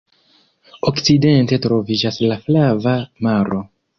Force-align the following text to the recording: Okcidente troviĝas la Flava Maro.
Okcidente 0.91 1.59
troviĝas 1.67 2.19
la 2.31 2.39
Flava 2.47 2.97
Maro. 3.29 3.63